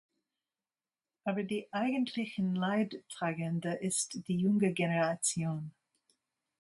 [1.25, 5.75] Aber die eigentlichen Leidtragende ist die junge Generation.